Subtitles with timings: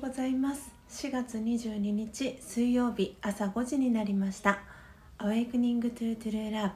[0.00, 0.72] うございます。
[0.88, 4.60] 4月22日水曜日朝5時になりました
[5.20, 6.70] 「Awakening to True Love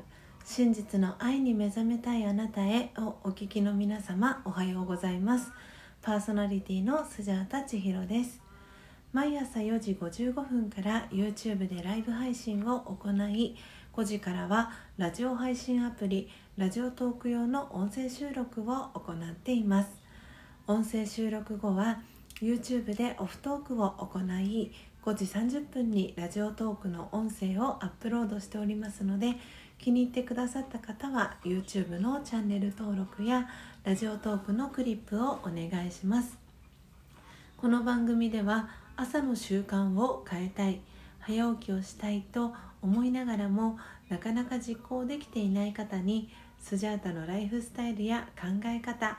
[0.45, 5.51] 真実の愛に目覚めたいあなたへ」をお聞きの皆様おはようございます。
[6.03, 8.43] パーソナリティのスジャータ千尋です。
[9.15, 13.57] 毎朝4時55分から YouTube でライブ配信を行い
[13.95, 16.29] 5時からはラジオ配信アプリ
[16.59, 19.89] ラジオトーク用の音声収録を行っています。
[20.67, 22.03] 音声収録後は
[22.41, 24.73] YouTube でオフトークを行い
[25.05, 29.35] 5時30分にラジオトークの音声をアップロードしておりますので
[29.79, 33.49] 気に入ってくださった方は YouTube のチャンネル登録や
[33.85, 36.39] ラジオトークのクリップをお願いします。
[37.57, 40.81] この番組では朝の習慣を変えたい
[41.21, 43.79] 早起きをしたいと思いながらも
[44.09, 49.19] なかなか実行できていない方にスジャータのライフスタイルや考え方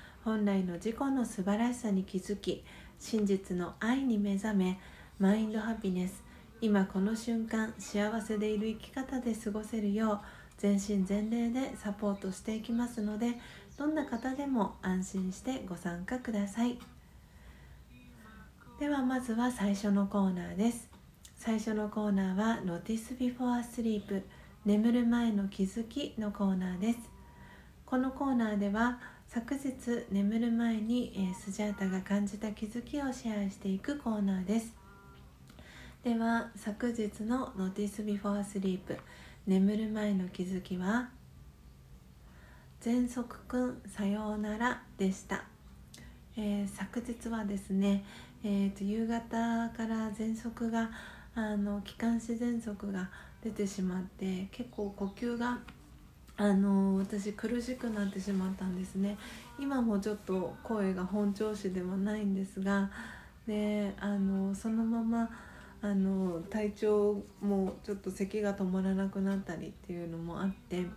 [0.23, 2.63] 本来の自己の素晴らしさに気づき
[2.99, 4.79] 真実の愛に目覚め
[5.19, 6.23] マインドハピネス
[6.61, 10.19] 今この瞬間幸せでいる生き方で過ごせるよう
[10.57, 13.39] 全身全霊でサポートしていきますので
[13.77, 16.77] どんな方でも安心してご参加ください。
[18.79, 20.87] ではまずは最初のコーナーです。
[21.35, 24.21] 最初のコーナーは「Notice Before Sleep
[24.65, 26.99] 眠る前の気づき」のコーナーです。
[27.87, 28.99] このコーナーでは
[29.33, 29.71] 昨日
[30.11, 34.73] 眠る前に、えー、スジャータが感じた気づきをシェアしていくコーナーです。
[36.03, 38.97] では昨日の Notice Before Sleep
[39.47, 41.11] 眠る前の気づきは
[42.81, 45.45] 全速くんさようならでした、
[46.35, 48.03] えー、昨日はですね、
[48.43, 49.29] えーと、夕方
[49.69, 50.89] から喘息が
[51.35, 53.09] あの気管支喘息が
[53.41, 55.59] 出てしまって結構呼吸が
[56.41, 59.15] あの私苦しくなってしまったんですね。
[59.59, 62.89] 今もちょっと声が本調子ではないんですが
[63.45, 65.29] であのそのまま
[65.83, 70.87] あの体調もちょっと咳が止まらなくなったりっていうのもあって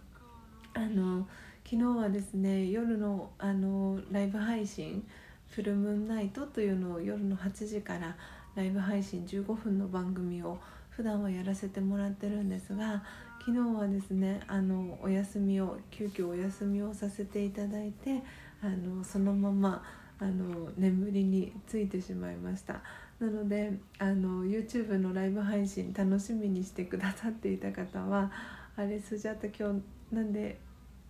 [0.72, 1.28] あの
[1.62, 5.06] 昨日はですね夜のあのライブ配信
[5.50, 8.16] 「フルムーンナイト」というのを夜の8時から
[8.54, 13.02] ライブ配信15分の番組を普段はやらせてもらってるんですが
[13.46, 18.22] 昨日はですねあのお休みを急遽お休みをさせていただいて
[18.62, 19.82] あのそのまま
[20.18, 22.80] あの眠りについてしまいました。
[23.20, 28.32] なのであの YouTube のライブ配信楽しみにしてくださっていた方は
[28.76, 29.78] あれスジャータ今
[30.10, 30.58] 日なんで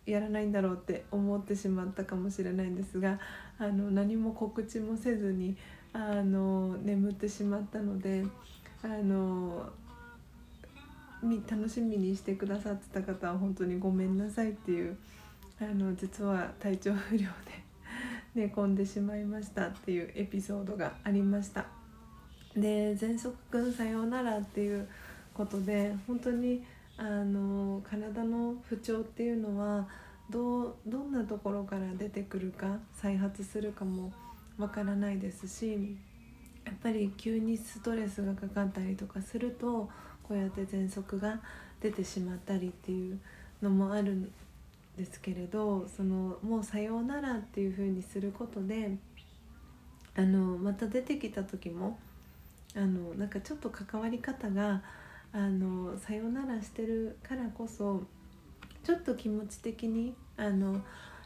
[0.05, 3.21] やらないんだろうって思ってしまったかもしれないんですが
[3.59, 5.56] あの何も告知もせずに
[5.93, 8.25] あの眠ってしまったので
[8.83, 9.71] あの
[11.48, 14.96] 楽しみにしてくださってた方は本当にごめんなさいっていう
[15.60, 17.28] あの実は体調不良で
[18.34, 21.66] 寝込んでしまいましたっていうエピソードがありました。
[22.54, 24.86] で「喘息くんさようなら」っていう
[25.32, 26.64] ことで本当に
[26.96, 29.88] あの体の不調っていうのは
[30.30, 34.12] どうどんなところから出てくるか再発するかも
[34.58, 35.96] わからないですし
[36.64, 39.91] やっぱり急にストレスがかかったりとかすると
[40.28, 41.40] こうやって喘息が
[41.80, 43.18] 出てしまったりっていう
[43.62, 44.32] のもあるん
[44.96, 48.96] ですけれどそのもう「さようなら」っていう風にすることで
[50.16, 51.98] あのまた出てきた時も
[52.76, 54.82] あのなんかちょっと関わり方が
[55.32, 58.02] あのさようならしてるからこそ
[58.84, 60.80] ちょっと気持ち的にあの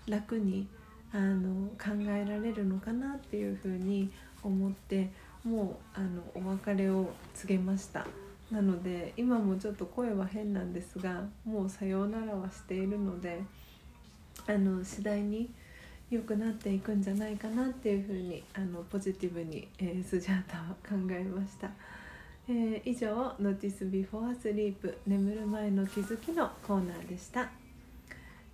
[0.06, 0.66] 楽に
[1.12, 4.10] あの考えられるのかなっていうふうに
[4.42, 5.10] 思って
[5.44, 8.06] もうあのお別れを告げました。
[8.50, 13.42] なので今もちょっと声は変なんですがもうさようならはしているので
[14.46, 15.50] あの次第に
[16.10, 21.70] 良くなっていくんじゃないかなっていうふうにあのポジティブに、えー、スジャータは考えました、
[22.48, 27.50] えー、以上「Notice Before Sleep 眠る前の気づき」のコーナーでした、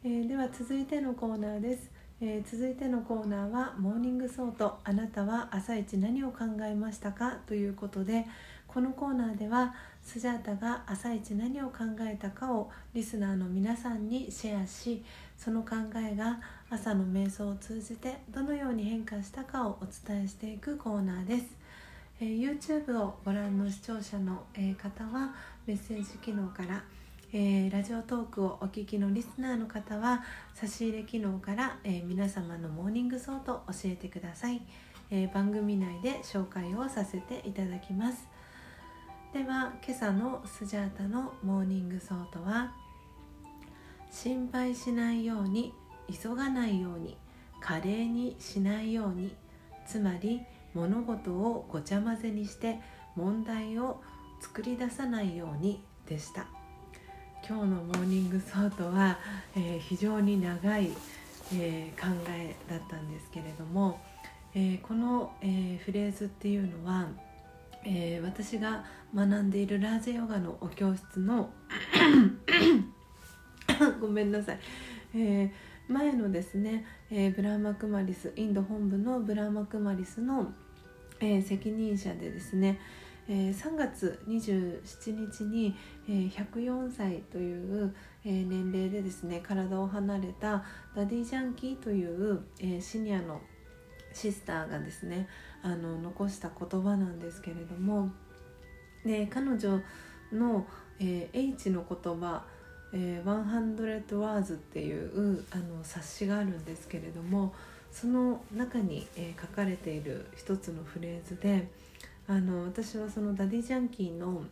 [0.02, 1.93] えー、では続いてのコーナーです。
[2.26, 8.24] えー、続いてのコーナーは「Morning Thought あなたは朝一何を考えましたか?」ということで
[8.66, 15.04] このコーナーではスジャータが朝一何を考えたかをリスナーの皆さんにシェアし
[15.36, 16.40] その考えが
[16.70, 21.44] 朝の瞑想を通じてどのように変化したかをお伝えしていくコーナーです、
[22.20, 25.34] えー、YouTube をご覧の視聴者の、えー、方は
[25.66, 26.82] メッセージ機能から
[27.36, 30.22] 「えー、ラジオトークをお聞きのリスナーの方は
[30.54, 34.62] 差し入れ機能から、えー、皆様の Morning Thought 教えてください、
[35.10, 38.28] えー、番組内で紹介をさせていただきます
[39.32, 42.72] では今朝のスジャータの Morning Thought は
[44.12, 45.74] 心配しないように
[46.22, 47.16] 急がないように
[47.60, 49.34] カレーにしないように
[49.88, 50.42] つまり
[50.72, 52.78] 物事をごちゃ混ぜにして
[53.16, 54.00] 問題を
[54.40, 56.63] 作り出さないようにでした。
[57.46, 59.18] 今日の Morning Thought は、
[59.54, 60.88] えー、非常に長い、
[61.52, 64.00] えー、考えだったんですけれども、
[64.54, 67.06] えー、この、えフレーズっていうのは、
[67.84, 71.50] え私が学んでいるラージェヨガのお教室の
[74.00, 74.58] ごめんなさい、
[75.14, 75.52] え
[75.86, 80.54] 前のですね、えブラーマクマリスインド本部のブラーマクマリスの、
[81.20, 82.80] え責任者でですね、
[83.28, 85.74] えー、3月27日に、
[86.08, 87.94] えー、104歳という、
[88.24, 93.40] えー、年齢でですね体を離れたダディ・ジャンキーという、えー、シニアの
[94.12, 95.28] シスターがですね
[95.62, 98.10] あの残した言葉なんですけれども
[99.04, 99.80] で彼女
[100.32, 100.66] の、
[101.00, 102.44] えー、H の言葉
[102.96, 107.52] えー、100 Words っていうあの冊子があるんですけれども
[107.90, 111.68] その中に、えー、書かれている一つのフレーズで
[112.26, 114.44] あの私はそのダディジャンキーの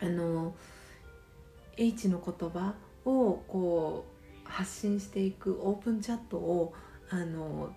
[0.00, 0.54] あの
[1.76, 2.74] H の言葉
[3.04, 4.04] をこ
[4.44, 6.74] う発信していくオープンチャットを
[7.10, 7.70] あの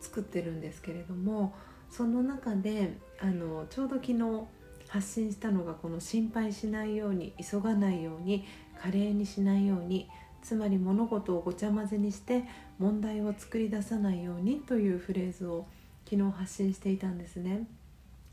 [0.00, 1.54] 作ってるんですけれども
[1.90, 4.46] その中であのちょうど昨日
[4.88, 8.44] 発信したのがこの心配しないように急がないように
[8.80, 10.08] 華麗にしないように
[10.42, 12.44] つまり物事をごちゃ混ぜにして
[12.78, 15.66] 問題を作り出さないようにというフレーズを
[16.08, 17.66] 昨日発信していたんですね。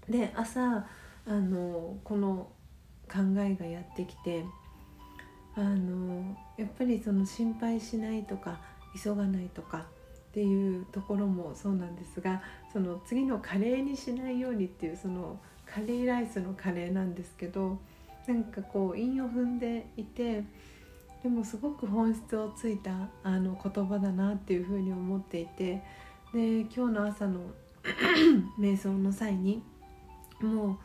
[0.10, 0.86] で朝
[1.26, 2.50] あのこの
[3.12, 4.44] 考えがやってきて
[5.56, 8.60] あのやっぱりその心配しないとか
[9.02, 9.82] 急がないとかっ
[10.34, 12.42] ていうところもそうなんですが
[12.72, 17.78] その次のカレーにしないようにっていうそのカレーライスのカレーなんですけど
[18.28, 20.44] なんかこう韻を踏んでいて
[21.22, 25.82] でもすごく本質をついたあの言葉だなっていうふうに思っていて
[26.34, 27.42] で今日の朝の
[28.60, 29.64] 瞑想の際に
[30.44, 30.80] も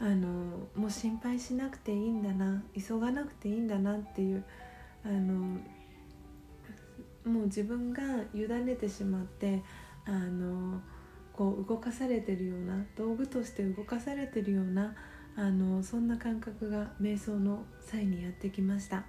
[0.00, 0.28] うあの
[0.74, 4.44] もう心配しなくていいんだな急がなくていいんだなっていう
[5.04, 5.58] あの
[7.24, 8.02] もう自分が
[8.34, 9.62] 委ねてしまって
[10.04, 10.80] あの
[11.32, 14.94] こう動かされてるような道具として動かされてるような
[15.36, 19.04] あのそんな感覚が瞑想の際にやってきました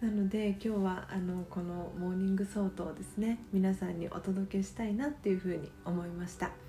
[0.00, 6.65] なので今日はあのこの Morning Thought をですね皆さんにお届けしたいなっていうふうに思いました。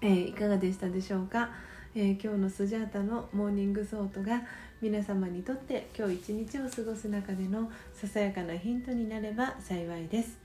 [0.00, 1.50] えー、いかがでしたでしょうか、
[1.94, 4.42] えー、今日のスジャータの Morning Thought が
[4.82, 10.38] 皆様にとって今日一日を過ごす中でのささやかなヒントになれば幸いです。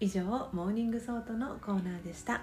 [0.00, 2.42] 以上 Morning Thought のコーナーでした。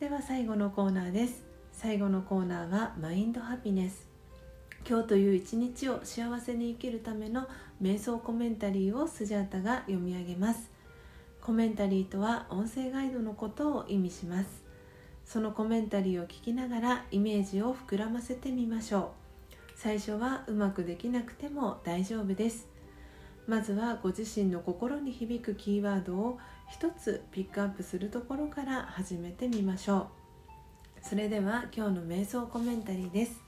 [0.00, 1.44] では最後のコーナーです。
[1.72, 4.06] 最後のコーナーはマインドハピネス。
[4.86, 7.48] 今日という一日を幸せに生きるための
[7.80, 10.70] 瞑想コメンタリーをスジャータが読み上げます。
[11.40, 14.64] コメンタリーとは音声ガイドのことを意味します。
[15.24, 19.24] そのコメンタリーを聞きながらイメージを膨らませてみましょう。
[19.76, 22.68] 最初はうまくできなくても大丈夫です。
[23.46, 26.38] まずはご自身の心に響くキーワードを
[26.70, 30.08] 一つピックアップするところから始めてみましょ
[31.02, 31.06] う。
[31.06, 33.42] それでは今日の瞑想コメンタリーです。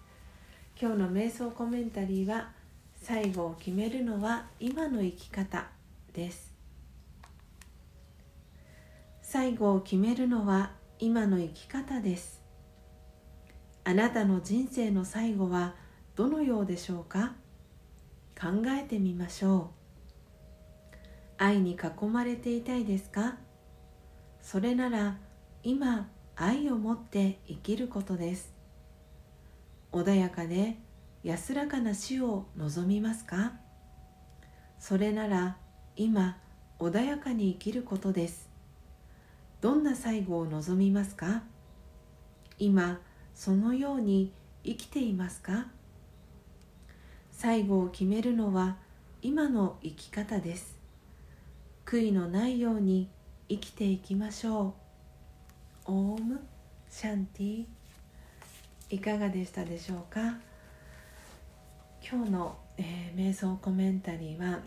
[0.79, 2.53] 今日の瞑想コメンタリーは
[2.97, 5.69] 最後を決めるのは今の生き方
[6.13, 6.53] です。
[9.23, 12.43] 最後を決めるのは今の生き方です。
[13.85, 15.75] あなたの人生の最後は
[16.15, 17.35] どのようでしょうか？
[18.41, 20.95] 考えてみましょう。
[21.37, 23.37] 愛に囲まれていたいですか？
[24.41, 25.19] それなら
[25.63, 28.55] 今愛を持って生きることです。
[29.93, 30.79] 穏やかで
[31.23, 33.53] 安らかな死を望みますか？
[34.79, 35.59] それなら
[35.95, 36.39] 今
[36.79, 38.46] 穏やかに生きることです。
[39.67, 41.43] どんな最後を望みますか？
[42.57, 43.01] 今
[43.35, 44.33] そのように
[44.63, 45.67] 生きていますか？
[47.33, 48.77] 最後を決めるのは
[49.23, 50.79] 今の生き方です。
[51.85, 53.11] 悔いのないように
[53.49, 54.77] 生きていきましょ
[55.89, 55.91] う。
[55.91, 56.41] オーム
[56.89, 57.65] シャンティ。
[58.91, 60.37] いかがでしたでしょうか？
[62.09, 64.61] 今日の、えー、瞑想コメンタリーは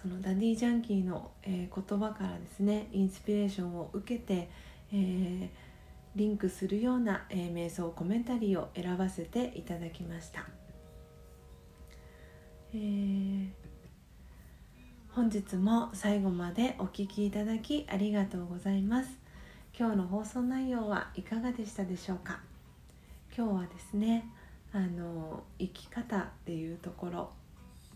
[0.00, 4.48] そのダディ・ジャンキーの、えー、言葉からですねインスピレーションを受けて、
[4.92, 5.48] えー、
[6.16, 10.46] リンクするような、えー、瞑想コメンタリーを選ばせていただきました、
[12.72, 13.48] えー、
[15.12, 19.18] 本日も最後までお聴きいただきありがとうございます。
[19.78, 22.40] 今日の放送内容はいかがでしたでしょうか？
[23.36, 24.28] 今日はですね
[24.72, 27.30] あの生き方っていうところ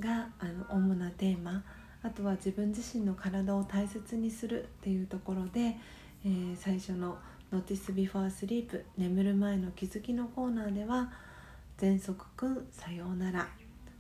[0.01, 1.65] があの主なテーマ
[2.05, 5.79] あとは自分自身の体を大切にするっていうところで、
[6.25, 7.17] えー、最初の
[7.51, 11.11] 「Notice Before Sleep 眠る前の気づき」のコーナーでは
[11.79, 13.49] 「喘息くんさようなら」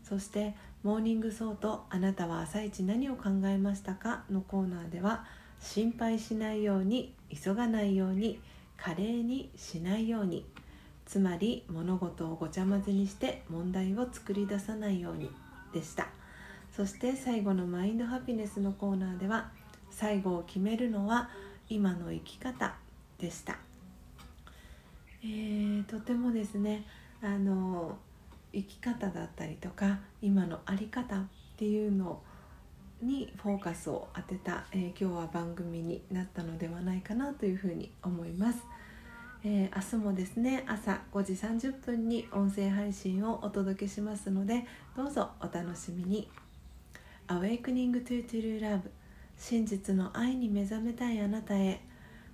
[0.04, 5.25] そして「Morning Thought あなたは朝一何を考えましたか?」のコーナーでは
[5.58, 8.38] 「心配しないように急がないように
[8.76, 10.44] 華麗にしないように」
[11.06, 15.30] つまり物事をごちゃ混ぜにして問題を作り出さないように
[15.73, 16.24] でした。
[16.75, 19.52] そして最後のマインドハピネスのコーナーでは
[19.90, 21.31] 最後を決めるのは
[21.69, 22.75] 今の生き方
[23.16, 23.59] でした、
[25.23, 26.85] えー、とてもですね
[27.23, 27.97] あの
[28.52, 31.26] 生き方だったりとか今の在り方っ
[31.57, 32.21] ていうの
[33.00, 38.59] にフォーカスを当てた、えー、今日は番組になったのではないかなというふうに思います。
[39.45, 44.64] えー、明日もですね朝5時30分に音声配信をお届けしますので
[44.97, 46.31] どうぞお楽しみに
[47.28, 48.81] Awakening to True Love
[49.37, 51.81] 真実の愛に目覚めたいあなたへ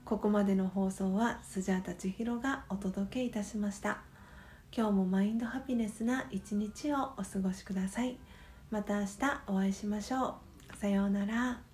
[0.05, 4.03] ここまでの放送はスジャータ千尋がお届けいたしました。
[4.77, 8.19] 今日もマインドハピネスな一日をお過ごしください。
[8.71, 10.37] また明日お会いしましょ
[10.73, 10.77] う。
[10.77, 11.70] さようなら。